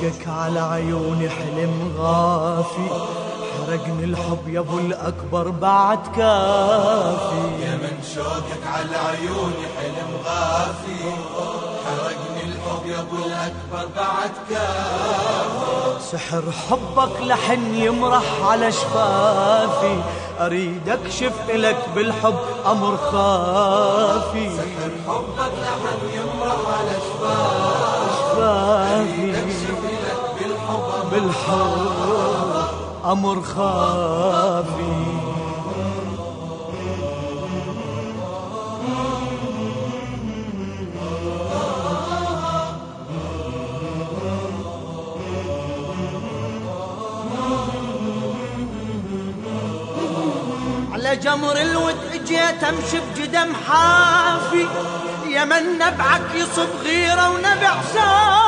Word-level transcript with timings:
شوقك 0.00 0.28
على 0.28 0.60
عيوني 0.60 1.28
حلم 1.30 1.92
غافي. 1.98 2.88
حرقني 3.52 4.04
الحب 4.04 4.48
يا 4.48 4.60
ابو 4.60 4.78
الأكبر 4.78 5.48
بعد 5.48 5.98
كافي. 6.16 7.42
يا 7.62 7.76
من 7.82 8.02
شوقك 8.14 8.64
على 8.66 8.96
عيوني 8.96 9.66
حلم 9.76 10.10
غافي. 10.24 11.00
حرقني 11.84 12.42
الحب 12.44 12.86
يا 12.86 13.00
ابو 13.00 13.16
الأكبر 13.16 13.88
بعد 13.96 14.30
كافي. 14.50 16.02
سحر 16.12 16.42
حبك 16.68 17.20
لحن 17.20 17.74
يمرح 17.74 18.22
على 18.44 18.72
شفافي. 18.72 19.96
اريد 20.40 20.88
اكشف 20.88 21.50
لك 21.50 21.88
بالحب 21.94 22.38
أمر 22.66 22.96
خافي. 22.96 24.50
سحر 24.56 24.90
حبك 25.06 25.52
لحن 25.62 26.00
يمرح 26.14 26.19
بالحب 31.20 32.64
أمر 33.04 33.42
خافي. 33.42 35.20
على 50.92 51.16
جمر 51.16 51.56
الود 51.56 51.96
اجيت 52.12 52.64
أمشي 52.64 53.00
بجدم 53.00 53.52
حافي 53.68 54.66
يا 55.28 55.44
من 55.44 55.78
نبعك 55.78 56.34
يصب 56.34 56.68
غيرة 56.84 57.30
ونبع 57.30 57.74
صافي. 57.94 58.39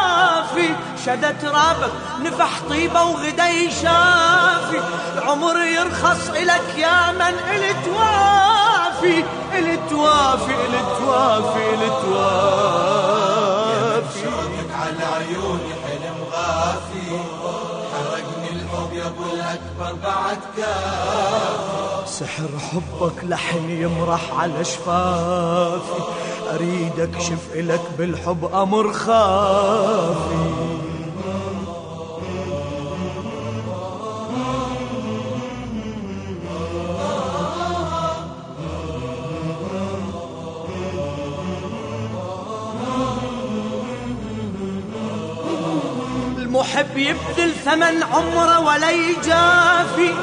شد 1.07 1.39
ترابك 1.39 1.93
نفح 2.21 2.61
طيبة 2.69 3.03
وغدا 3.05 3.49
يشافي 3.49 4.81
العمر 5.15 5.57
يرخص 5.57 6.29
إلك 6.29 6.79
يا 6.79 7.13
من 7.13 7.35
التوافي 7.55 9.25
التوافي 9.59 10.55
التوافي 10.55 11.75
التوافي 11.75 13.13
على 14.83 15.05
عيوني 15.05 15.73
حلم 15.85 16.19
غافي. 16.33 17.09
حرقني 17.93 18.51
الحب 18.53 18.93
يا 18.93 19.07
ابو 19.07 19.25
الاكبر 19.33 19.93
بعد 20.05 20.39
كافي. 20.57 22.07
سحر 22.07 22.49
حبك 22.59 23.19
لحن 23.25 23.71
يمرح 23.71 24.25
على 24.39 24.65
شفافي. 24.65 26.03
اريد 26.55 27.01
اكشف 27.01 27.43
إلك 27.55 27.83
بالحب 27.99 28.55
أمر 28.55 28.93
خافي. 28.93 30.82
المحب 46.73 46.99
يبذل 46.99 47.53
ثمن 47.65 48.03
عمره 48.03 48.61
ولا 48.61 48.91
يجافي. 48.91 50.15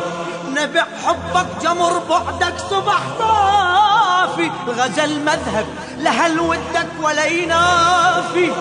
نبع 0.50 0.86
حبك 1.06 1.48
جمر 1.62 2.00
بعدك 2.10 2.54
صبح 2.70 3.00
طافي. 3.20 4.52
غزل 4.68 5.20
مذهب 5.20 5.66
لهل 5.98 6.40
ودك 6.40 6.88
ولا 7.02 7.26
ينافي. 7.26 8.52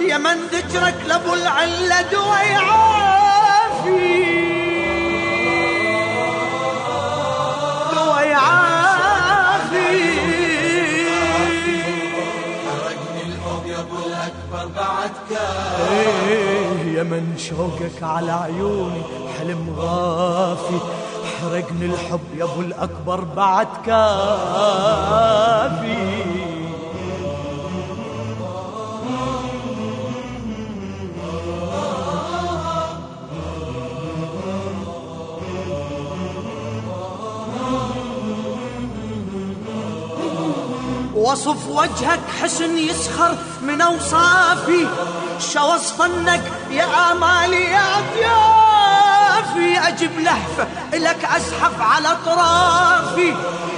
يا 0.00 0.18
من 0.18 0.46
ذكرك 0.52 0.94
لابو 1.06 1.34
العلة 1.34 2.02
دوا 2.02 2.38
ابو 13.80 13.96
الأكبر 14.06 14.66
بعد 14.76 15.10
كافي 15.30 16.28
إيه 16.28 16.94
يا 16.96 17.02
من 17.02 17.34
شوقك 17.38 18.02
على 18.02 18.32
عيوني 18.32 19.02
حلم 19.38 19.74
غافي. 19.78 20.78
حرقني 21.42 21.86
الحب 21.86 22.20
يا 22.38 22.44
أبو 22.44 22.60
الأكبر 22.60 23.20
بعد 23.20 23.66
كافي 23.86 23.98
وصف 41.18 41.68
وجهك 41.68 42.20
حسن 42.42 42.78
يسخر 42.78 43.36
من 43.62 43.80
أوصافي. 43.80 44.86
شو 45.52 45.74
وصفنك 45.74 46.42
يا 46.70 47.12
امالي 47.12 47.64
يا 47.64 47.86
أطيافي. 47.98 49.88
أجيب 49.88 50.20
لهفة 50.20 50.66
الك 50.94 51.24
ازحف 51.24 51.80
على 51.80 52.08
أطرافي. 52.12 53.34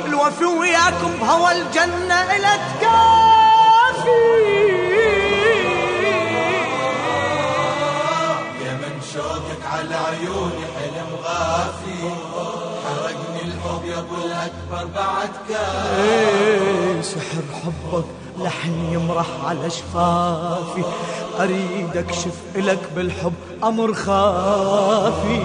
الوفي 0.07 0.45
وياكم 0.45 1.13
بهوى 1.21 1.53
الجنة 1.53 2.23
الك 2.37 2.61
كافي 2.81 4.21
يا 8.65 8.73
من 8.73 8.95
شوقك 9.15 9.63
على 9.73 9.95
عيوني 9.95 10.65
حلم 10.77 11.11
غافي. 11.25 12.01
حرقني 12.85 13.43
الحب 13.43 13.83
يا 13.85 13.99
أبو 13.99 14.15
الأكبر 14.15 14.85
بعد 14.97 15.33
كافي. 15.49 16.20
سحر 17.11 17.43
حبك 17.63 18.05
لحن 18.39 18.93
يمرح 18.93 19.27
على 19.45 19.71
شفافي. 19.71 20.85
اريد 21.41 21.97
اكشف 21.97 22.37
إلك 22.57 22.79
بالحب 22.97 23.33
أمر 23.65 23.95
خافي. 23.95 25.43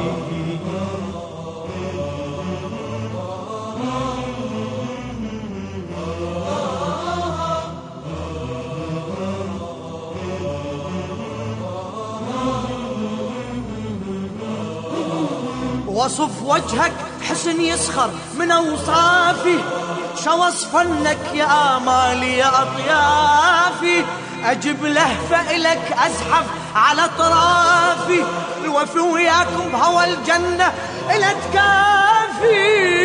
وصف 15.88 16.44
وجهك 16.44 16.94
حسن 17.22 17.62
يسخر 17.62 18.10
من 18.40 18.52
أوصافي. 18.52 19.75
شو 20.24 20.46
وصفنك 20.46 21.34
يا 21.34 21.78
امالي 21.78 22.38
يا 22.38 22.48
أطيافي. 22.62 24.06
أجيب 24.46 24.86
لهفه 24.86 25.56
الك 25.56 25.92
أزحف 25.92 26.46
على 26.76 27.10
طرافي 27.18 28.24
الوفي 28.64 29.00
وياكم 29.00 29.70
بهوى 29.72 30.04
الجنة 30.04 30.74
الك 31.16 31.38
كافي 31.54 32.96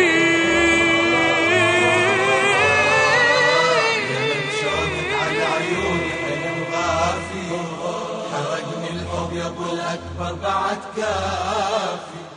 شوقك 4.61 5.11
على 5.21 5.43
عيوني 5.43 6.11
حلم 6.21 6.65
غافي 6.73 7.43
حرقني 8.31 8.89
الأكبر 9.73 10.33
بعد 10.43 10.79
كافي. 10.97 12.30